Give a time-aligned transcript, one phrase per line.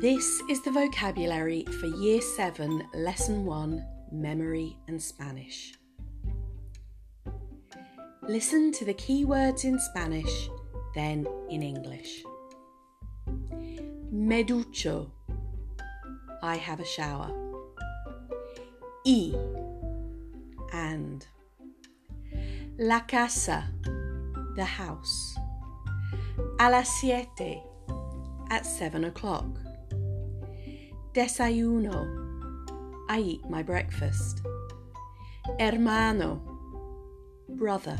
[0.00, 5.74] This is the vocabulary for Year 7, Lesson 1 Memory and Spanish.
[8.22, 10.50] Listen to the key words in Spanish,
[10.96, 12.24] then in English.
[14.10, 15.12] Me ducho.
[16.42, 17.30] I have a shower.
[19.06, 19.32] Y.
[20.72, 21.24] And.
[22.78, 23.70] La casa.
[24.56, 25.36] The house.
[26.58, 27.62] A las siete.
[28.50, 29.63] At seven o'clock.
[31.14, 32.08] Desayuno.
[33.08, 34.42] I eat my breakfast.
[35.60, 36.40] Hermano.
[37.48, 37.96] Brother.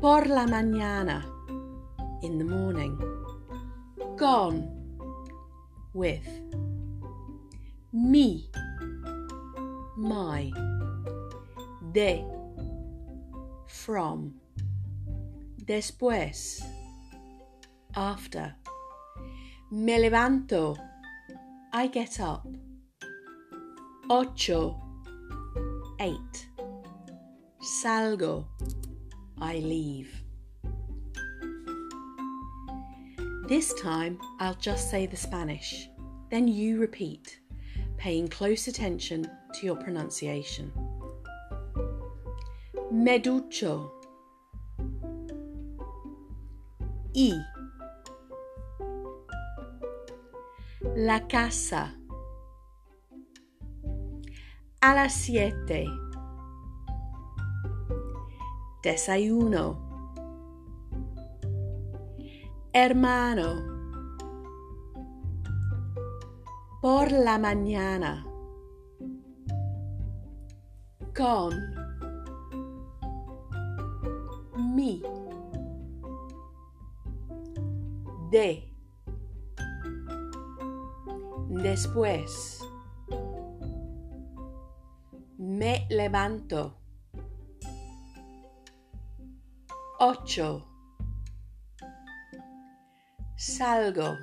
[0.00, 1.22] Por la mañana.
[2.22, 2.98] In the morning.
[4.18, 4.68] Con.
[5.94, 6.26] With.
[7.92, 8.50] Mi.
[9.96, 10.50] My.
[11.92, 12.24] De.
[13.68, 14.34] From.
[15.64, 16.60] Después.
[17.94, 18.56] After.
[19.70, 20.76] Me levanto.
[21.74, 22.46] I get up.
[24.10, 24.78] Ocho.
[26.00, 26.46] Eight.
[27.62, 28.44] Salgo.
[29.40, 30.22] I leave.
[33.48, 35.88] This time I'll just say the Spanish,
[36.30, 37.40] then you repeat,
[37.96, 40.70] paying close attention to your pronunciation.
[42.90, 43.90] Me ducho.
[47.14, 47.51] Y.
[50.82, 51.94] La casa.
[54.80, 55.86] A las siete.
[58.82, 60.12] Desayuno.
[62.72, 63.62] Hermano.
[66.82, 68.26] Por la mañana.
[71.14, 71.54] Con.
[74.74, 75.02] Mi.
[78.32, 78.71] De.
[81.52, 82.60] Después.
[85.38, 86.72] Me levanto.
[90.00, 90.64] Ocho.
[93.36, 94.16] Salgo.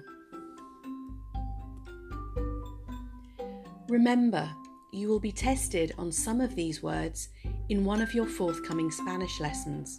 [3.87, 4.49] Remember,
[4.91, 7.29] you will be tested on some of these words
[7.69, 9.97] in one of your forthcoming Spanish lessons.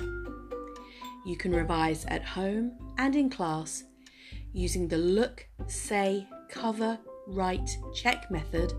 [1.24, 3.84] You can revise at home and in class
[4.52, 6.98] using the look, say, cover,
[7.30, 8.72] write, check method,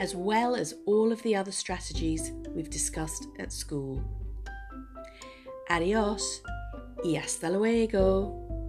[0.00, 4.02] as well as all of the other strategies we've discussed at school.
[5.70, 6.42] Adios
[7.04, 8.63] y hasta luego.